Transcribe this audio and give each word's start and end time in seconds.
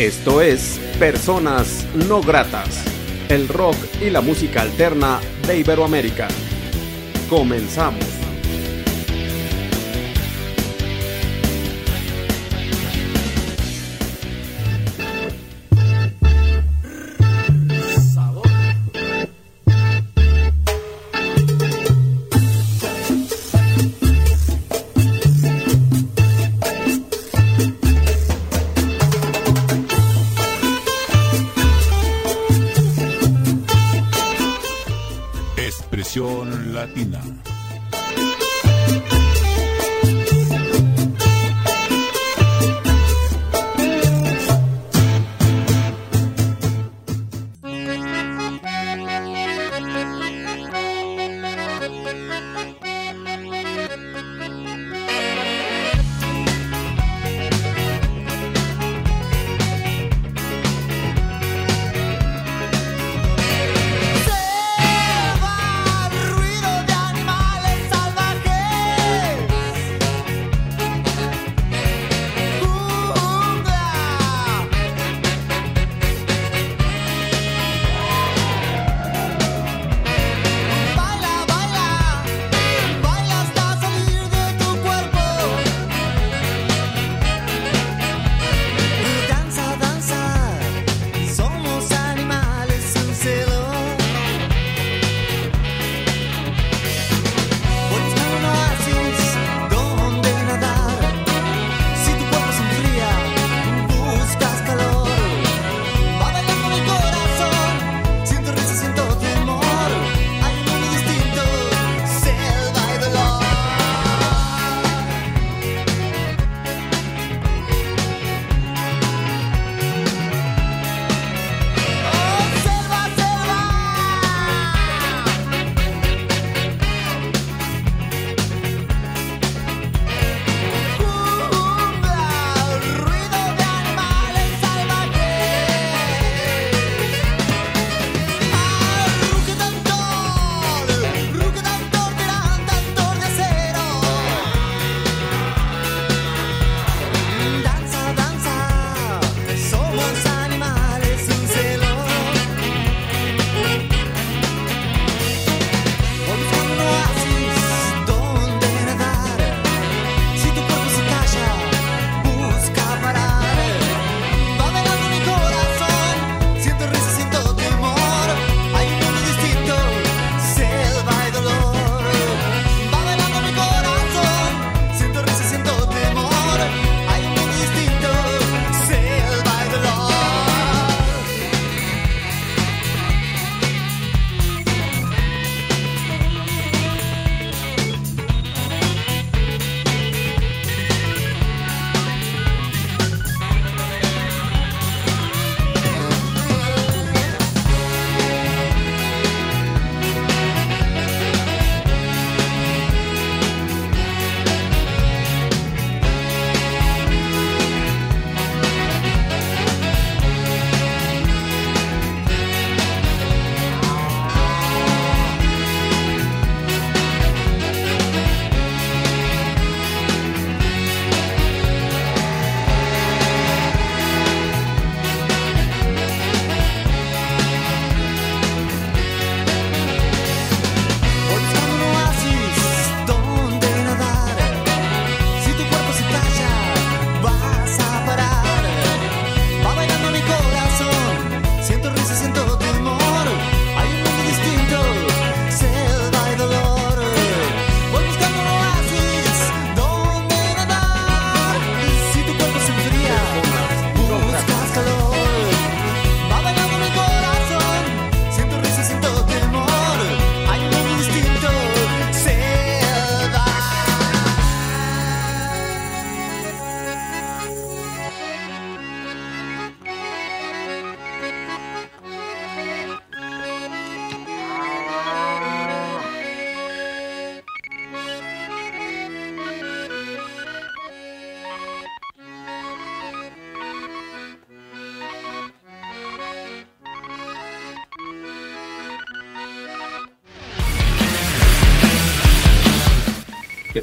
Esto 0.00 0.40
es 0.40 0.80
Personas 0.98 1.86
No 2.08 2.22
Gratas, 2.22 2.82
el 3.28 3.48
rock 3.48 3.76
y 4.00 4.08
la 4.08 4.22
música 4.22 4.62
alterna 4.62 5.20
de 5.46 5.58
Iberoamérica. 5.58 6.26
Comenzamos. 7.28 8.09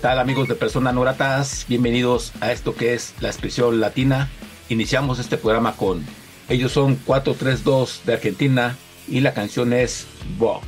tal 0.08 0.20
amigos 0.20 0.48
de 0.48 0.56
Personas 0.56 0.94
No 0.94 1.04
Bienvenidos 1.68 2.32
a 2.40 2.54
esto 2.54 2.74
que 2.74 2.94
es 2.94 3.14
La 3.20 3.28
Expresión 3.28 3.82
Latina. 3.82 4.30
Iniciamos 4.70 5.20
este 5.20 5.38
programa 5.38 5.76
con... 5.76 6.02
Ellos 6.48 6.72
son 6.72 6.96
432 6.96 8.04
de 8.06 8.14
Argentina 8.14 8.78
y 9.10 9.20
la 9.20 9.34
canción 9.34 9.74
es 9.74 10.08
Vogue. 10.38 10.67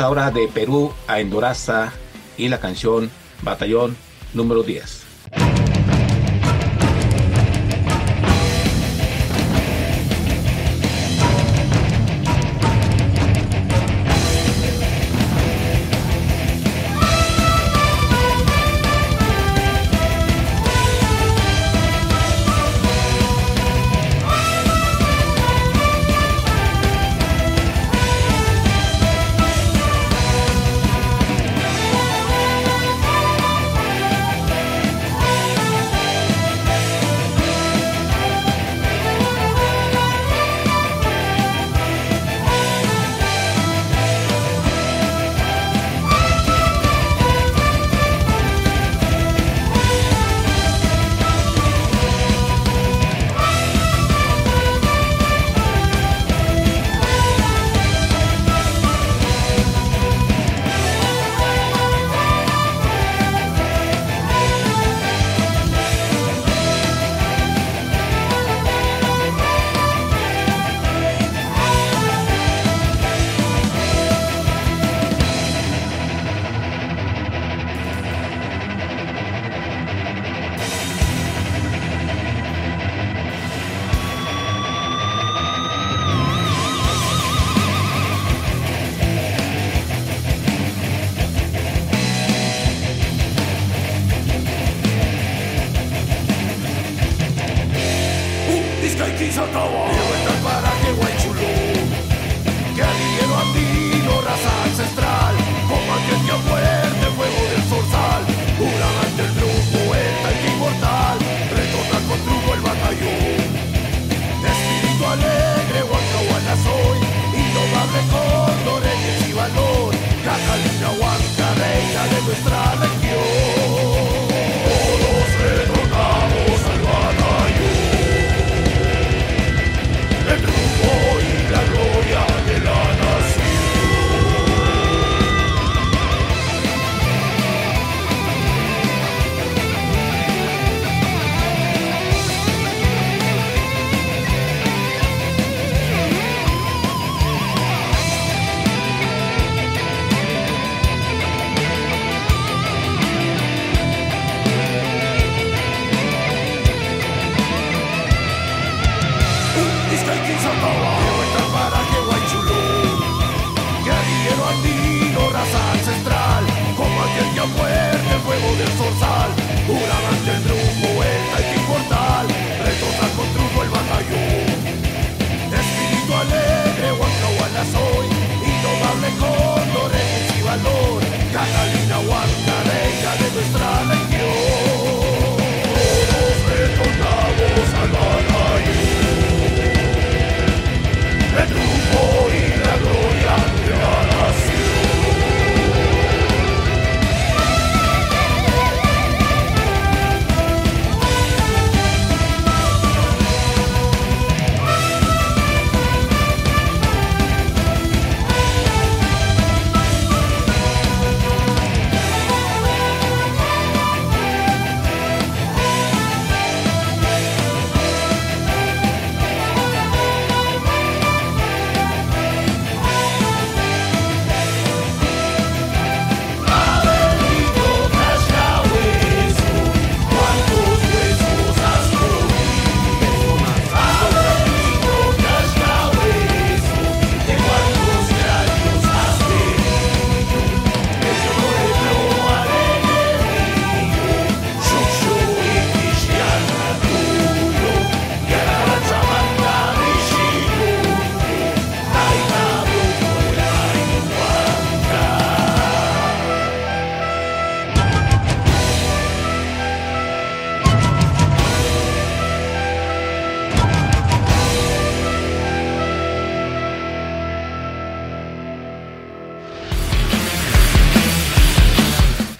Ahora 0.00 0.30
de 0.30 0.46
Perú 0.46 0.92
a 1.08 1.18
Endoraza 1.18 1.92
y 2.36 2.48
la 2.48 2.60
canción 2.60 3.10
Batallón 3.42 3.96
número 4.32 4.62
10. 4.62 5.07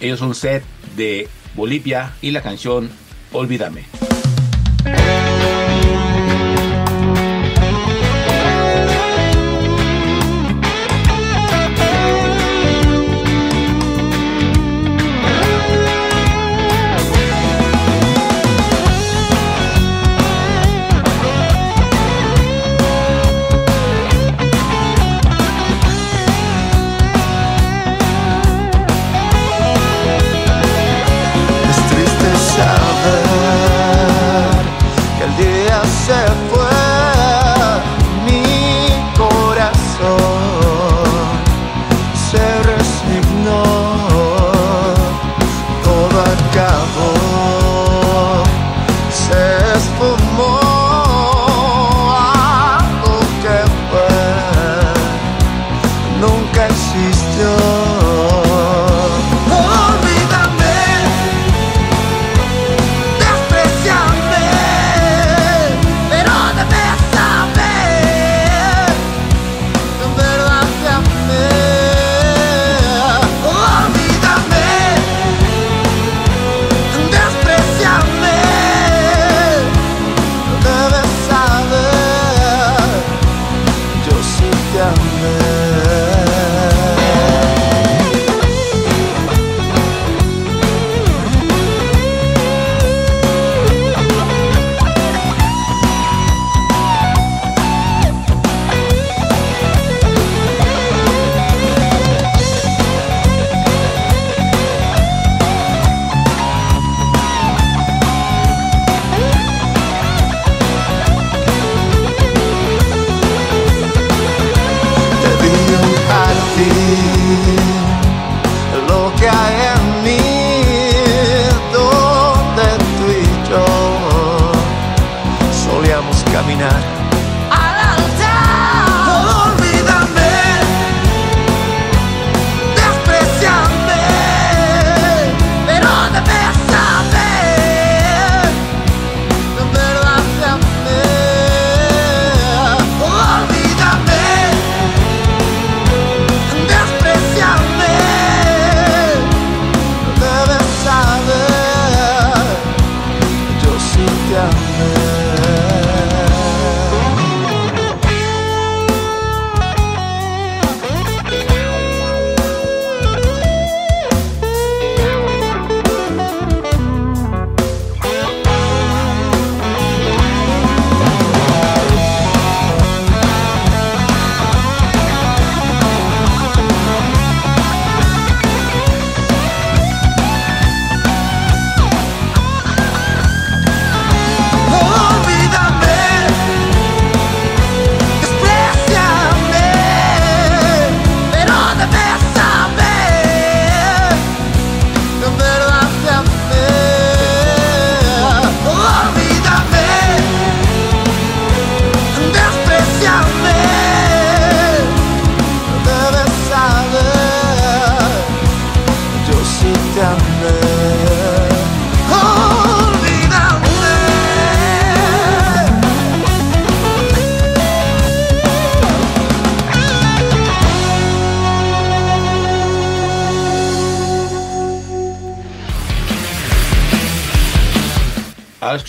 Ellos 0.09 0.23
un 0.23 0.35
set 0.35 0.65
de 0.97 1.29
Bolivia 1.55 2.15
y 2.23 2.31
la 2.31 2.41
canción 2.41 2.89
Olvídame. 3.31 3.98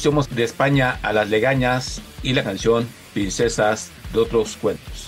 de 0.02 0.46
España 0.46 0.98
a 1.04 1.12
las 1.12 1.30
legañas 1.30 2.02
y 2.24 2.32
la 2.32 2.42
canción 2.42 2.88
Princesas 3.14 3.92
de 4.14 4.20
otros 4.20 4.56
cuentos. 4.56 5.08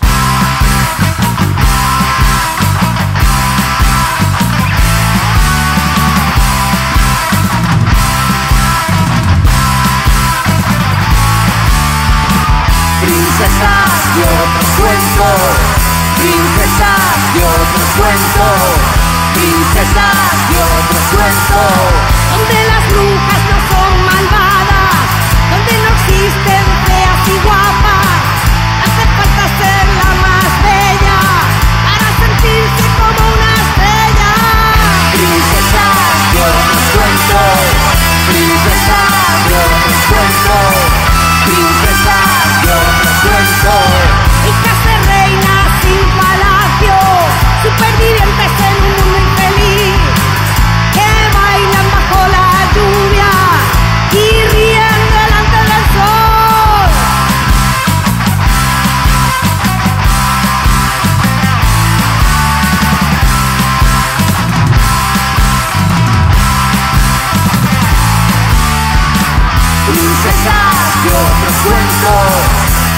Princesas 13.00 14.14
de 14.14 14.22
otros 14.22 14.68
cuentos, 14.76 15.40
princesas 16.20 17.34
de 17.34 17.44
otros 17.44 17.88
cuentos, 17.96 18.92
princesas 19.32 20.48
de 20.50 20.56
otros 20.60 21.04
cuentos, 21.16 22.12
donde 22.30 22.66
las 22.68 22.92
brujas 22.92 23.51
Love 39.32 39.86
is 39.88 40.81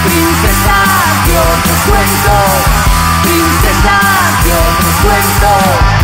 princesa, 0.03 0.77
yo 1.27 1.43
te 1.63 1.73
cuento, 1.89 2.33
princesa, 3.23 3.99
yo 4.45 4.57
te 4.79 5.07
cuento. 5.07 5.94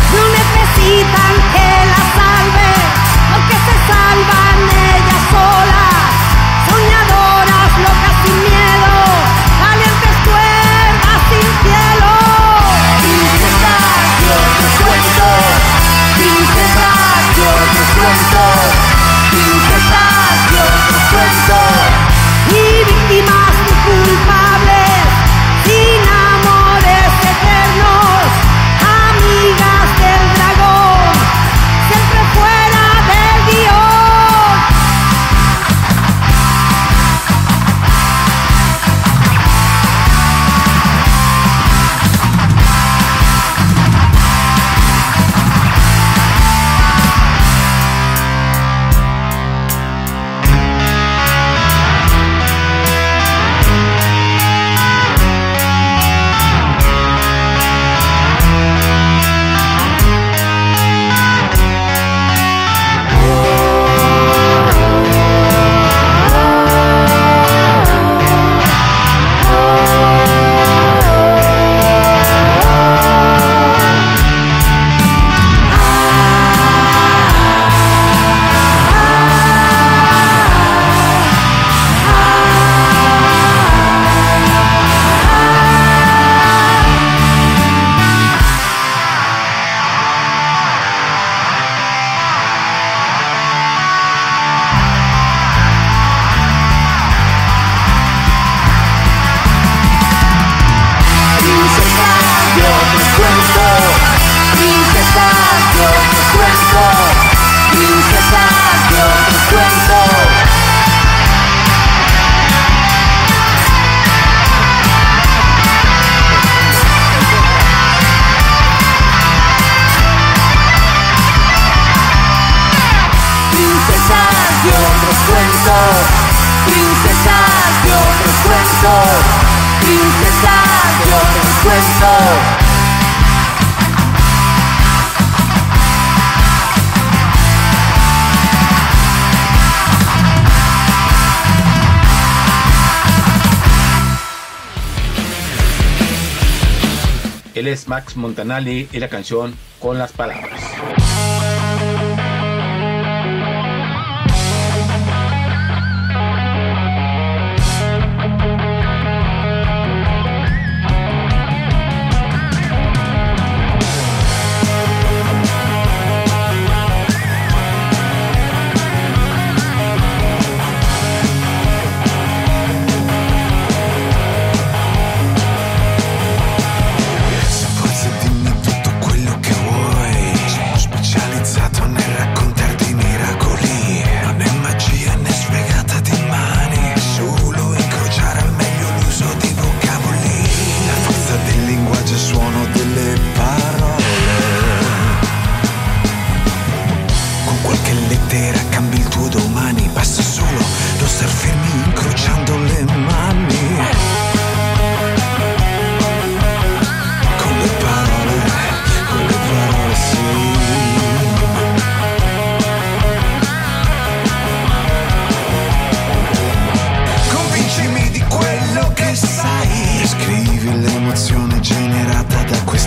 Él 147.54 147.68
es 147.68 147.86
Max 147.86 148.16
Montanali 148.16 148.88
y 148.92 148.98
la 148.98 149.08
canción 149.08 149.54
Con 149.78 149.98
las 149.98 150.12
Palabras. 150.12 150.60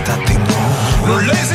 da 0.05 0.17
temor. 0.25 1.54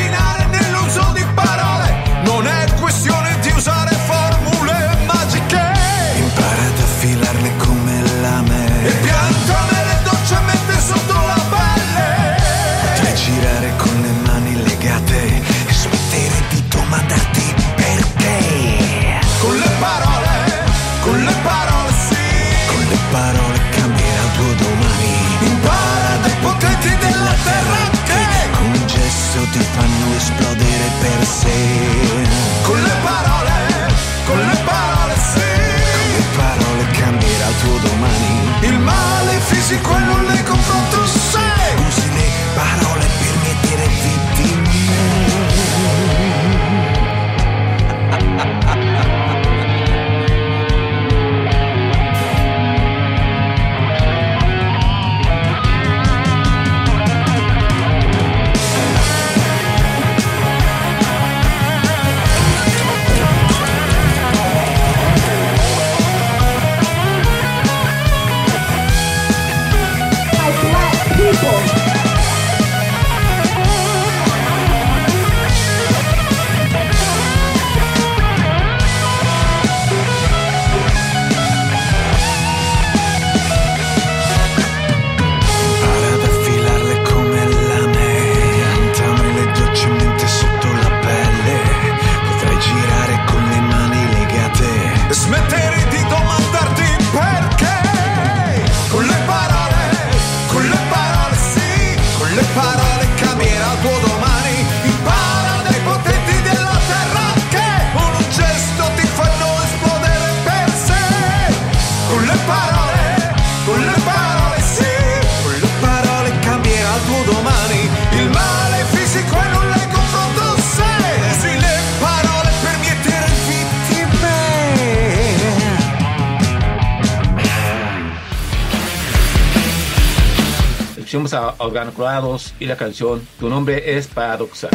Escuchemos 131.11 131.35
a 131.35 131.57
Organoclorados 131.59 132.55
y 132.61 132.67
la 132.67 132.77
canción 132.77 133.21
Tu 133.41 133.49
nombre 133.49 133.97
es 133.97 134.07
paradoxal. 134.07 134.71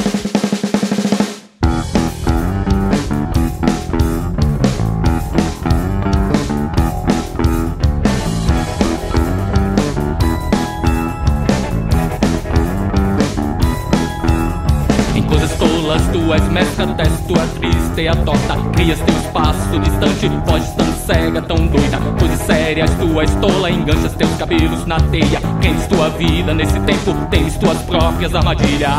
Torta. 18.13 18.55
Crias 18.73 18.99
teu 18.99 19.15
espaço 19.15 19.79
distante, 19.79 20.29
foges 20.45 20.69
tão 20.73 20.85
cega, 21.05 21.41
tão 21.41 21.67
doida. 21.67 21.97
Coisas 22.19 22.39
sérias, 22.41 22.91
tu 22.99 23.21
és 23.21 23.33
tola, 23.35 23.71
enganchas 23.71 24.13
teus 24.13 24.35
cabelos 24.35 24.85
na 24.85 24.99
teia. 24.99 25.39
Queres 25.61 25.87
tua 25.87 26.09
vida 26.09 26.53
nesse 26.53 26.79
tempo, 26.81 27.15
tens 27.31 27.57
tuas 27.57 27.77
próprias 27.83 28.35
armadilhas. 28.35 28.91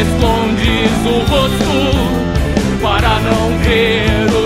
Escondes 0.00 0.92
o 1.04 1.18
rosto 1.30 2.80
para 2.80 3.20
não 3.20 3.58
ver 3.58 4.24
os 4.34 4.39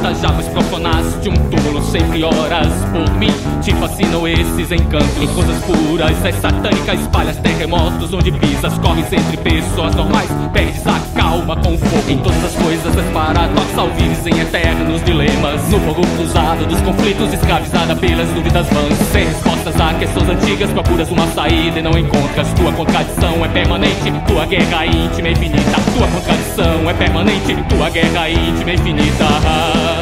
tu 0.00 0.69
profanaste 0.80 1.28
um 1.28 1.34
túmulo, 1.50 1.82
sempre 1.82 2.24
oras 2.24 2.72
por 2.90 3.10
mim. 3.16 3.32
Te 3.62 3.72
fascinam 3.74 4.26
esses 4.26 4.72
encantos. 4.72 5.30
Coisas 5.34 5.62
puras, 5.64 6.24
és 6.24 6.34
satânica, 6.36 6.94
espalhas 6.94 7.36
terremotos 7.36 8.12
onde 8.12 8.32
pisas, 8.32 8.76
corres 8.78 9.12
entre 9.12 9.36
pessoas 9.36 9.94
normais, 9.94 10.30
perdes 10.52 10.86
a 10.86 10.98
calma 11.14 11.56
com 11.56 11.76
fogo. 11.76 12.10
Em 12.10 12.18
todas 12.18 12.44
as 12.44 12.54
coisas 12.54 12.96
és 12.96 13.12
paradoxal, 13.12 13.88
vives 13.96 14.26
em 14.26 14.40
eternos 14.40 15.04
dilemas. 15.04 15.68
No 15.68 15.78
fogo 15.80 16.02
cruzado 16.16 16.66
dos 16.66 16.80
conflitos, 16.80 17.32
escravizada 17.32 17.94
pelas 17.96 18.28
dúvidas 18.30 18.66
vãs. 18.68 18.98
Sem 19.12 19.26
respostas 19.26 19.78
a 19.80 19.94
questões 19.94 20.28
antigas, 20.30 20.70
procuras 20.72 21.10
uma 21.10 21.26
saída 21.28 21.78
e 21.78 21.82
não 21.82 21.96
encontras. 21.98 22.52
Tua 22.54 22.72
contradição 22.72 23.44
é 23.44 23.48
permanente, 23.48 24.12
tua 24.26 24.46
guerra 24.46 24.86
íntima 24.86 25.28
é 25.28 25.32
infinita. 25.32 25.80
Tua 25.96 26.08
contradição 26.08 26.88
é 26.88 26.94
permanente, 26.94 27.54
tua 27.68 27.90
guerra 27.90 28.30
íntima 28.30 28.70
é 28.70 28.74
infinita. 28.74 29.99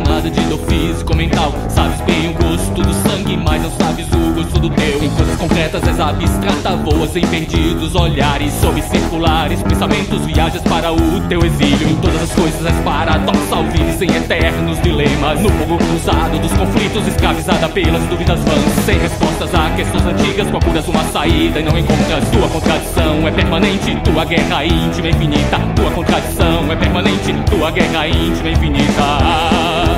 Nada 0.00 0.30
de 0.30 0.40
dor 0.42 0.58
físico, 0.60 1.16
mental. 1.16 1.54
Sabes 1.68 2.00
bem 2.02 2.30
o 2.30 2.34
gosto 2.34 2.82
do 2.82 2.94
sangue, 3.08 3.36
mas 3.36 3.62
não 3.62 3.70
sabes 3.70 4.06
o 4.12 4.34
gosto 4.34 4.58
do 4.58 4.70
teu. 4.70 5.02
Em 5.02 5.10
coisas 5.10 5.36
concretas 5.36 5.82
és 5.86 6.00
abstrata, 6.00 6.76
voas 6.76 7.16
em 7.16 7.26
perdidos 7.26 7.94
olhares, 7.94 8.52
sob 8.54 8.80
circulares, 8.82 9.62
pensamentos, 9.62 10.24
viajas 10.26 10.62
para 10.62 10.92
o 10.92 11.20
teu 11.28 11.44
exílio. 11.44 11.88
Em 11.88 11.96
todas 11.96 12.22
as 12.22 12.32
coisas 12.32 12.64
és 12.64 12.76
paradoxal, 12.84 13.64
vives 13.64 14.02
em 14.02 14.16
eternos 14.16 14.80
dilemas. 14.82 15.40
No 15.40 15.50
fogo 15.50 15.78
cruzado 15.78 16.38
dos 16.38 16.52
conflitos, 16.52 17.06
escravizada 17.06 17.68
pelas 17.68 18.02
dúvidas 18.04 18.40
vãs. 18.40 18.84
Sem 18.84 18.98
respostas 18.98 19.54
a 19.54 19.70
questões 19.70 20.06
antigas, 20.06 20.48
procuras 20.48 20.86
uma 20.88 21.04
saída 21.04 21.60
e 21.60 21.62
não 21.62 21.78
encontras. 21.78 22.28
Tua 22.30 22.48
contradição 22.48 23.26
é 23.26 23.30
permanente, 23.30 23.96
tua 24.04 24.24
guerra 24.24 24.64
íntima 24.64 25.08
infinita. 25.08 25.58
Tua 25.76 25.90
contradição 25.90 26.70
é 26.70 26.76
permanente, 26.76 27.32
tua 27.50 27.70
guerra 27.70 28.08
íntima 28.08 28.50
infinita. 28.50 29.89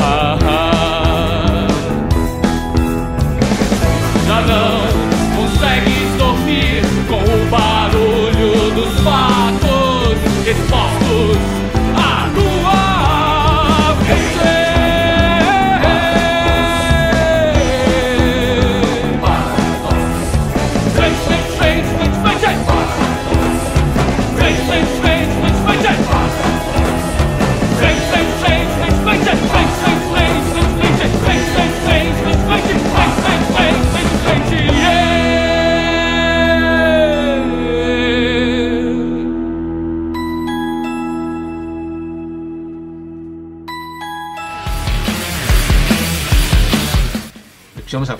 Ah, 0.00 0.38
não 4.46 4.78
consegues 5.36 6.08
dormir 6.18 6.82
com 7.08 7.22
o 7.22 7.50
barulho 7.50 8.70
dos 8.74 9.00
fatos 9.00 9.48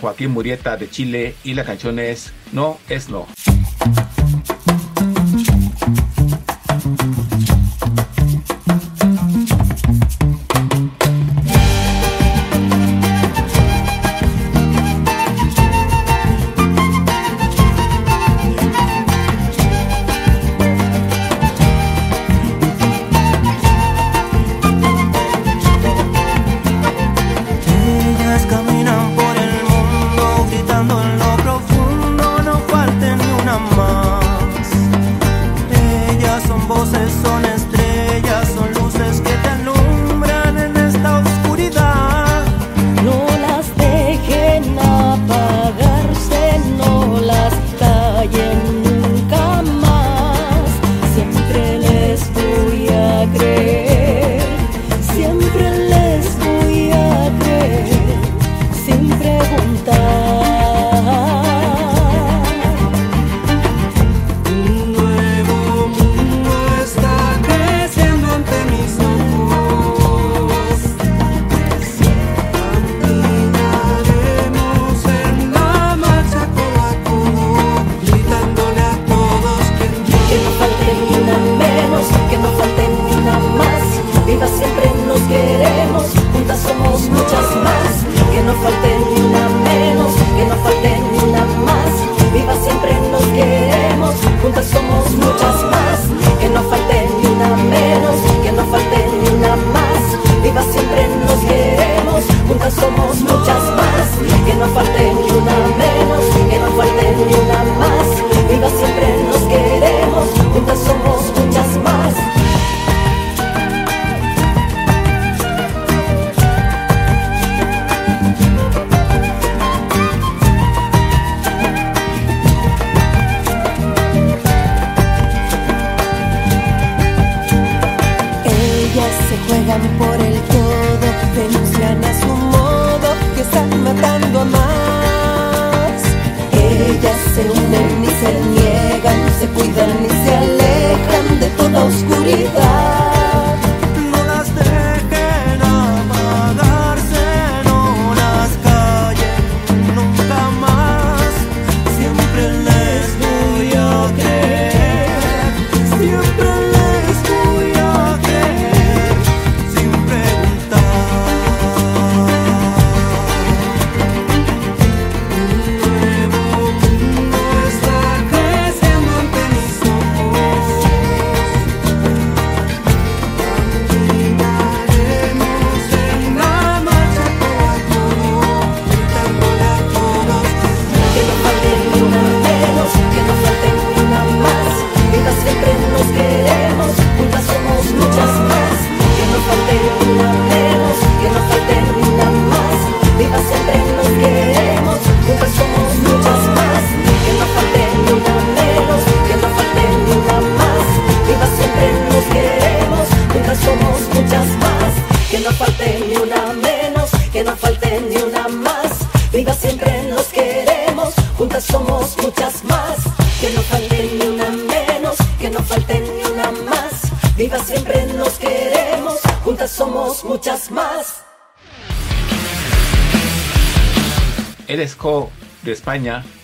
Joaquín 0.08 0.30
Murieta 0.30 0.78
de 0.78 0.88
Chile 0.88 1.34
y 1.44 1.52
la 1.52 1.64
canción 1.64 1.98
es 1.98 2.32
No 2.52 2.78
es 2.88 3.10
No. 3.10 3.26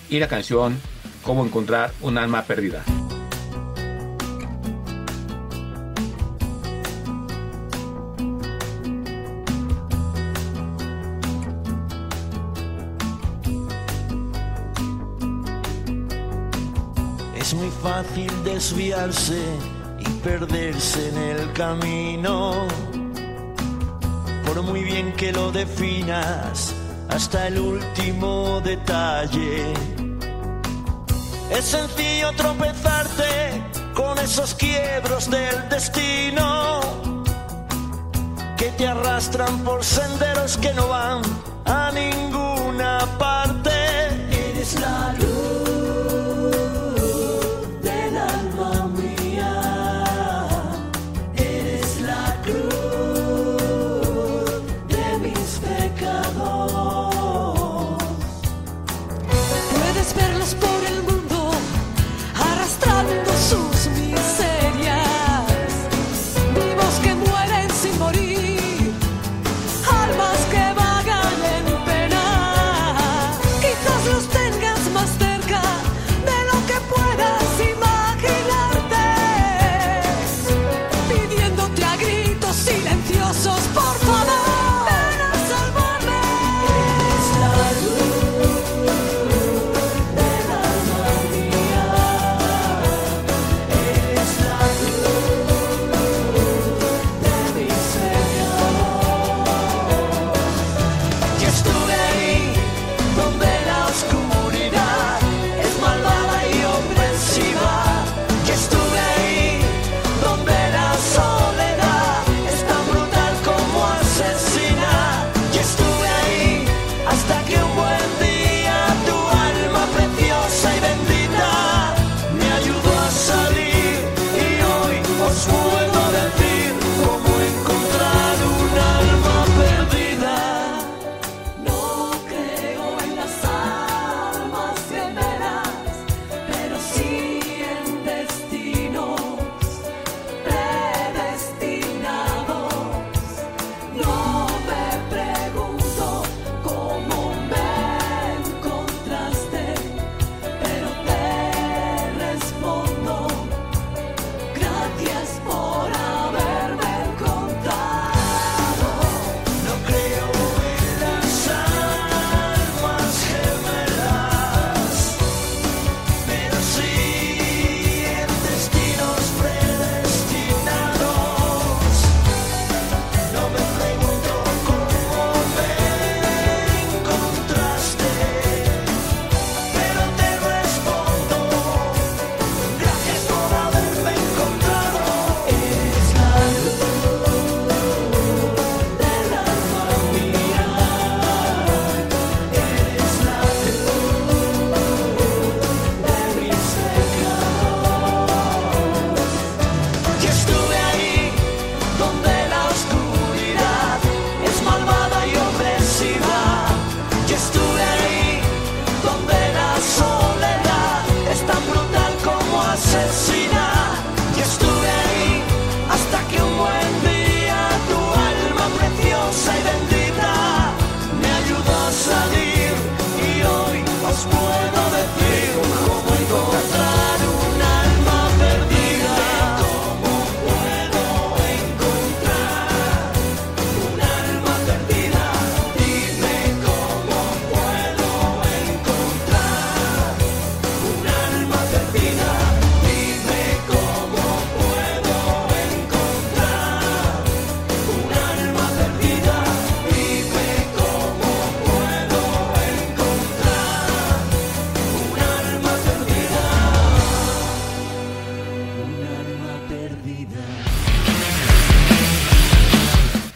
Y 0.09 0.19
la 0.19 0.29
canción 0.29 0.81
Cómo 1.25 1.43
encontrar 1.43 1.91
un 2.03 2.19
alma 2.19 2.43
perdida. 2.43 2.85
Es 17.35 17.55
muy 17.55 17.71
fácil 17.83 18.31
desviarse 18.45 19.43
y 19.99 20.05
perderse 20.23 21.09
en 21.09 21.17
el 21.17 21.53
camino. 21.55 22.67
Por 24.45 24.63
muy 24.63 24.85
bien 24.85 25.15
que 25.15 25.33
lo 25.33 25.51
definas, 25.53 26.75
hasta 27.15 27.47
el 27.47 27.61
último 27.61 28.61
detalle. 28.61 29.73
Es 31.51 31.65
sencillo 31.65 32.33
tropezarte 32.33 33.63
con 33.95 34.19
esos 34.19 34.55
quiebros 34.55 35.31
del 35.31 35.69
destino 35.69 36.81
que 38.57 38.71
te 38.73 38.89
arrastran 38.89 39.63
por 39.63 39.85
senderos 39.85 40.57
que 40.57 40.75
no 40.75 40.89
van 40.89 41.23
a 41.65 41.93
ninguna 41.93 42.99
parte. 43.17 43.71
Eres 44.51 44.81
la 44.81 45.13
luz. 45.13 45.34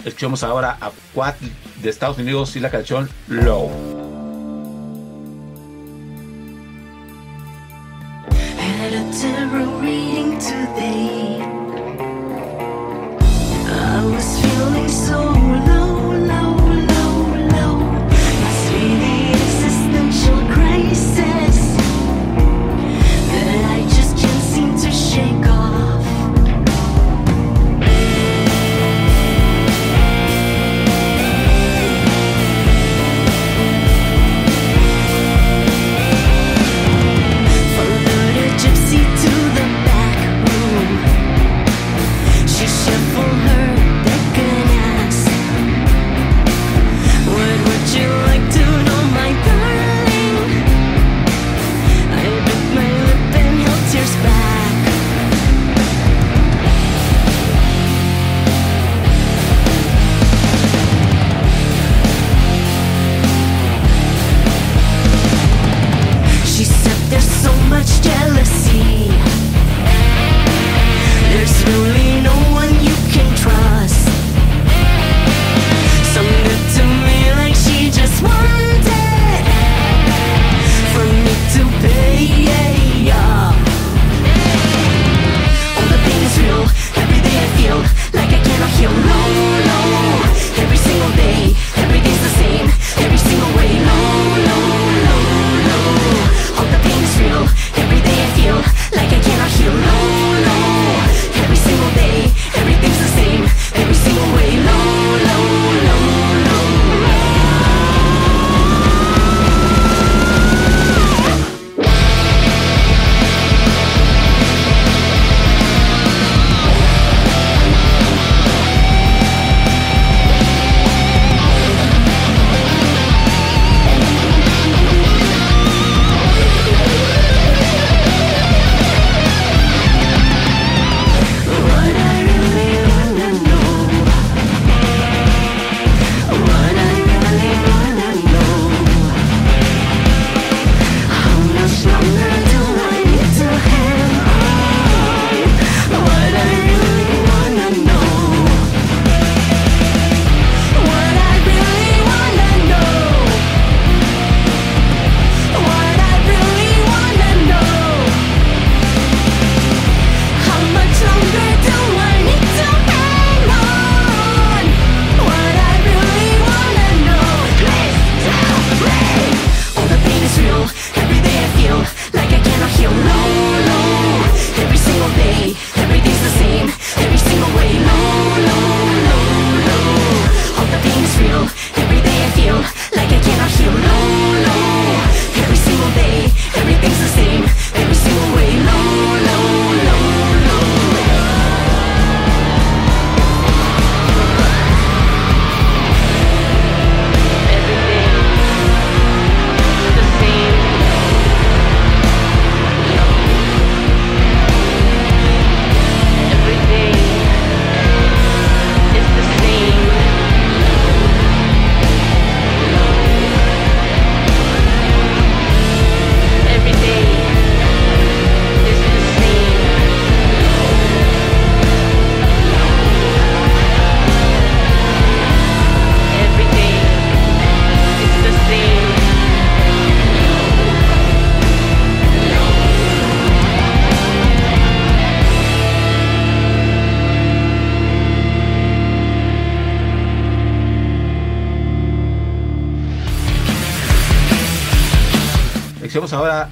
Escuchemos 0.09 0.43
ahora 0.43 0.79
a 0.81 0.91
Quad 1.15 1.35
de 1.83 1.91
Estados 1.91 2.19
Unidos 2.19 2.57
y 2.57 2.61
la 2.61 2.71
canción 2.71 3.09
Low. 3.29 3.88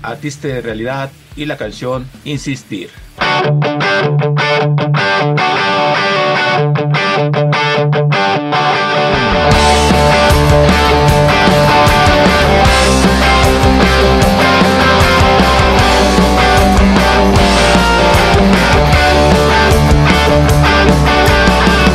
Artista 0.07 0.47
de 0.47 0.61
Realidad 0.61 1.11
y 1.35 1.47
la 1.47 1.57
canción 1.57 2.09
Insistir. 2.25 2.91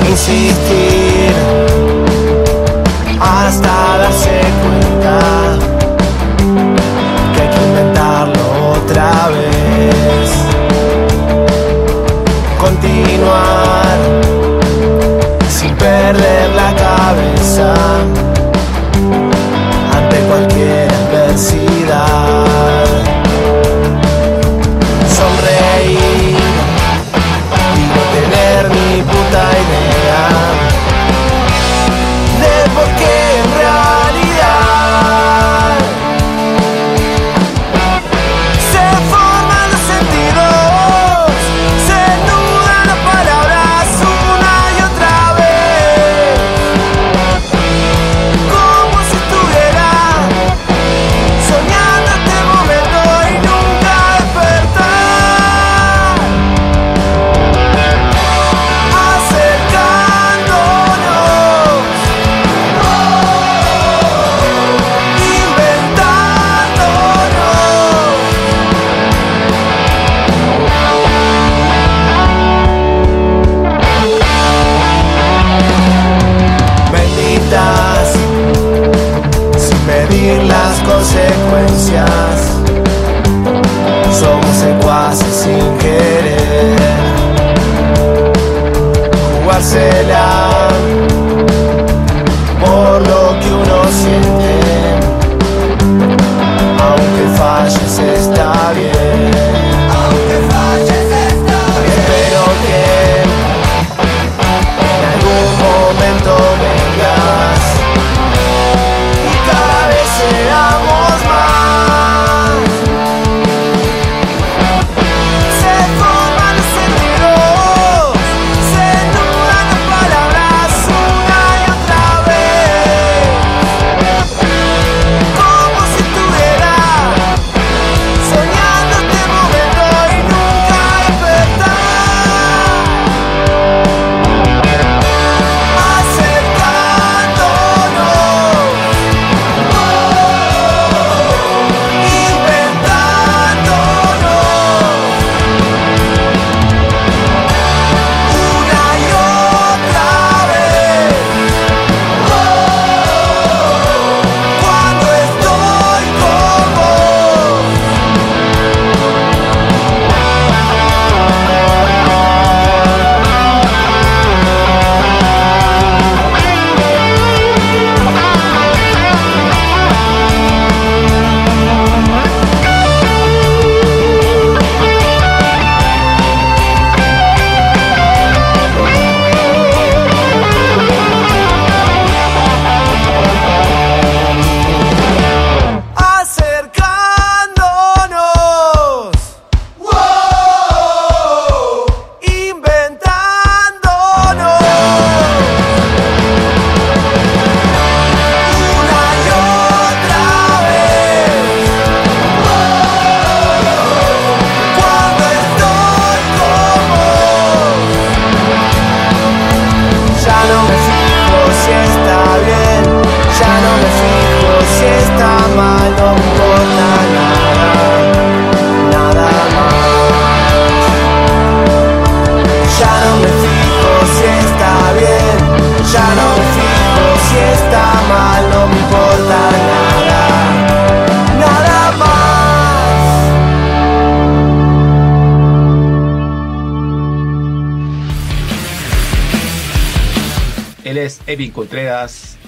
insistir 0.09 1.33
hasta 3.19 3.97
darse 3.97 4.41
cuenta. 4.61 5.70
otra 8.91 9.29
vez. 9.29 10.31
Continuar 12.59 13.97
sin 15.49 15.75
perder 15.75 16.49
la 16.55 16.75
cabeza 16.75 17.73
ante 19.95 20.17
cualquier 20.27 20.91
adversidad. 20.93 21.60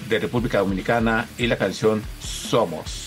De 0.10 0.18
República 0.18 0.60
Dominicana 0.60 1.28
y 1.38 1.45
la 1.45 1.58
canción 1.58 2.01
Somos. 2.20 3.03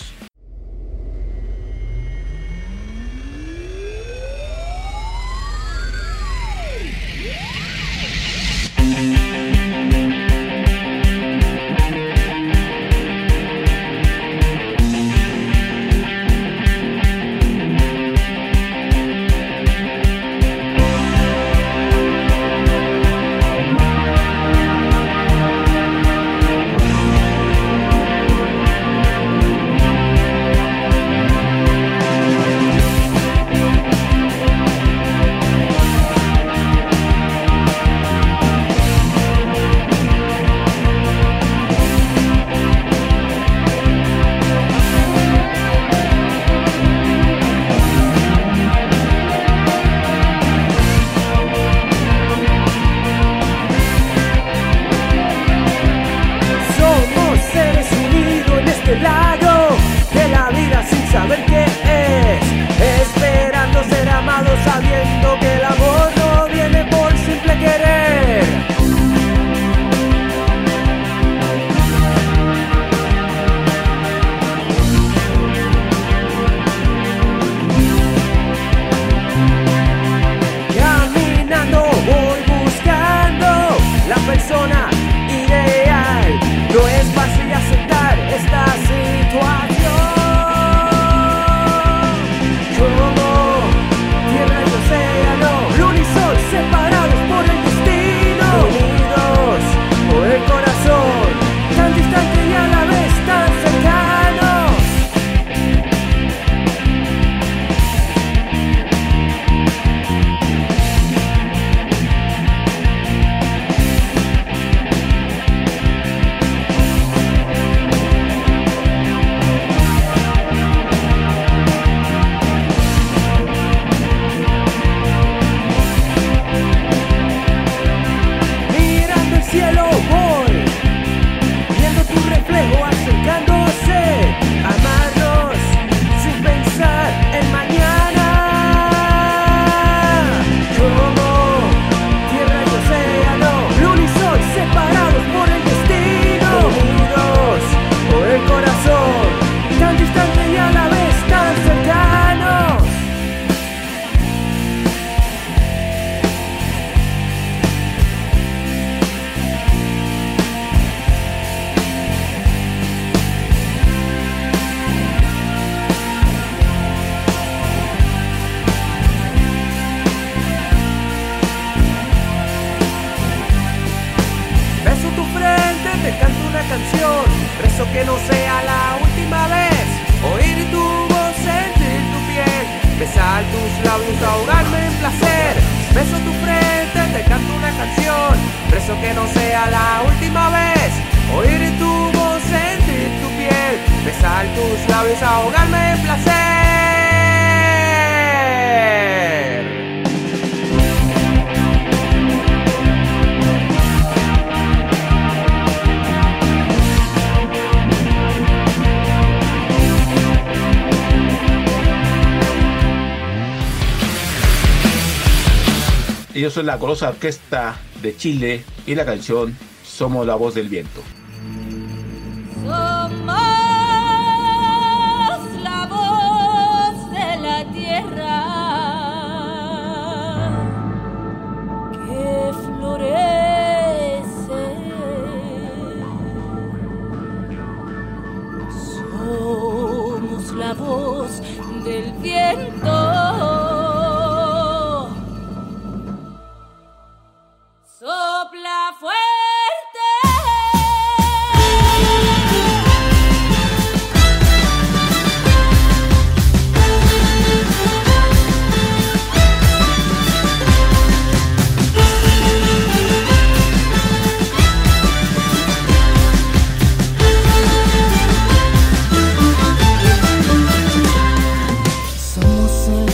Son 216.57 216.65
la 216.65 216.77
Golosa 216.77 217.09
Orquesta 217.09 217.77
de 218.01 218.17
Chile 218.17 218.63
y 218.87 218.95
la 218.95 219.05
canción 219.05 219.55
Somos 219.83 220.25
la 220.25 220.33
voz 220.33 220.55
del 220.55 220.69
viento. 220.69 221.03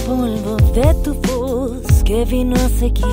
Polvo 0.05 0.57
de 0.73 0.93
tu 1.03 1.13
voz 1.13 2.03
que 2.03 2.25
vino 2.25 2.55
a 2.55 2.69
seguir. 2.79 3.05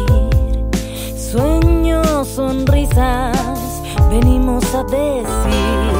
Sueños, 1.16 2.26
sonrisas, 2.28 3.82
venimos 4.10 4.64
a 4.74 4.82
decir. 4.84 5.92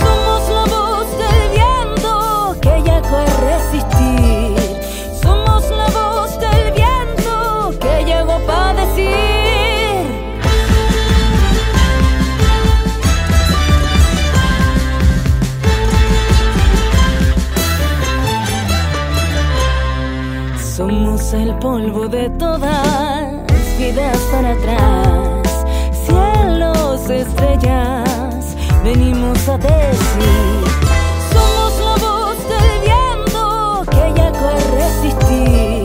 Somos 0.00 0.42
la 0.56 0.64
voz 0.74 1.06
del 1.22 1.42
viento 1.58 2.56
que 2.60 2.82
ya 2.84 3.02
fue 3.02 3.24
resistir. 3.50 4.80
Somos 5.22 5.70
la 5.70 5.88
voz 5.88 6.38
del 6.40 6.72
viento 6.72 7.72
que 7.78 8.04
llegó 8.04 8.38
para 8.46 8.86
decir. 8.86 9.31
Polvo 21.62 22.08
de 22.08 22.28
todas 22.30 23.30
vidas 23.78 24.18
para 24.32 24.50
atrás, 24.50 25.64
cielos, 26.04 27.08
estrellas, 27.08 28.56
venimos 28.82 29.48
a 29.48 29.58
decir. 29.58 30.64
Somos 31.32 31.72
la 31.78 31.96
voz 32.04 32.36
del 32.48 32.80
viento 32.80 33.84
que 33.92 34.12
ya 34.18 34.32
fue 34.34 34.54
resistir. 34.76 35.81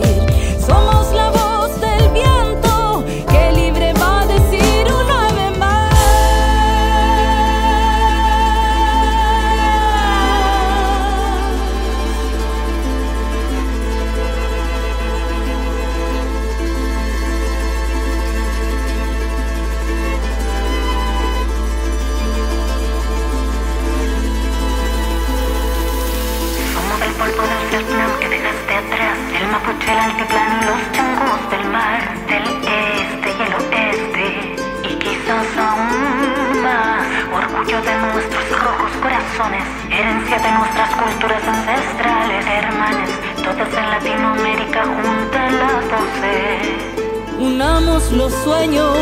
Atrás, 29.58 29.88
el 29.88 29.98
altiplano 29.98 30.62
y 30.62 30.64
los 30.66 30.92
changos 30.92 31.50
del 31.50 31.64
mar, 31.70 32.00
del 32.26 32.44
este 32.68 33.28
y 33.28 33.42
el 33.42 33.54
oeste, 33.54 34.56
y 34.84 34.94
quizás 34.98 35.46
aún 35.56 36.62
más, 36.62 37.06
orgullo 37.32 37.80
de 37.82 37.94
nuestros 37.98 38.50
rojos 38.62 38.92
corazones, 39.02 39.64
herencia 39.90 40.38
de 40.38 40.52
nuestras 40.52 40.90
culturas 40.94 41.42
ancestrales, 41.46 42.46
hermanes, 42.46 43.10
todas 43.42 43.68
en 43.74 43.90
Latinoamérica 43.90 44.82
juntas 44.84 45.52
las 45.52 45.84
voces. 45.92 47.08
Unamos 47.38 48.12
los 48.12 48.32
sueños, 48.44 48.96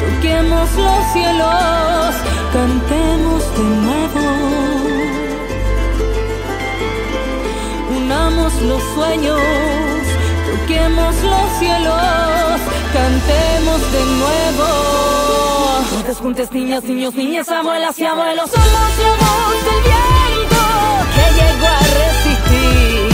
toquemos 0.00 0.74
los 0.76 1.12
cielos, 1.12 2.14
cantemos 2.52 3.56
de 3.56 3.62
nuevo. 3.62 4.91
Vivamos 8.22 8.54
los 8.62 8.82
sueños, 8.94 9.40
toquemos 10.46 11.14
los 11.24 11.58
cielos, 11.58 12.60
cantemos 12.92 13.92
de 13.92 14.04
nuevo. 14.20 14.66
Juntas, 15.90 16.18
juntas, 16.18 16.52
niñas, 16.52 16.84
niños, 16.84 17.14
niñas, 17.16 17.48
abuelas 17.48 17.98
y 17.98 18.04
abuelos, 18.04 18.48
somos 18.48 18.98
la 19.02 19.16
voz 19.24 19.64
del 19.64 19.82
viento 19.82 20.62
que 21.16 21.24
llegó 21.34 21.66
a 21.66 21.80
resistir. 21.80 23.11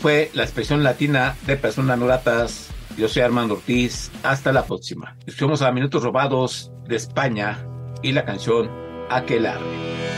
fue 0.00 0.30
la 0.32 0.44
expresión 0.44 0.82
latina 0.82 1.36
de 1.46 1.56
personas 1.56 2.00
gratas. 2.00 2.70
Yo 2.96 3.08
soy 3.08 3.22
Armando 3.22 3.54
Ortiz. 3.54 4.10
Hasta 4.22 4.52
la 4.52 4.64
próxima. 4.64 5.16
Estamos 5.26 5.62
a 5.62 5.70
Minutos 5.72 6.02
Robados 6.02 6.72
de 6.88 6.96
España 6.96 7.66
y 8.02 8.12
la 8.12 8.24
canción 8.24 8.70
Aquelarre. 9.10 10.09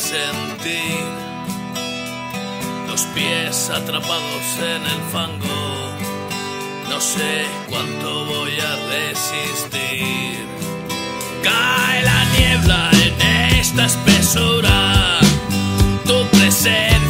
Sentir 0.00 1.04
los 2.88 3.02
pies 3.14 3.68
atrapados 3.68 4.58
en 4.58 4.82
el 4.82 5.02
fango. 5.12 5.94
No 6.88 6.98
sé 7.00 7.44
cuánto 7.68 8.24
voy 8.24 8.58
a 8.60 8.76
resistir. 8.88 10.46
Cae 11.44 12.02
la 12.02 12.24
niebla 12.36 12.90
en 13.04 13.58
esta 13.60 13.84
espesura. 13.84 15.20
Tu 16.06 16.24
presencia. 16.30 17.09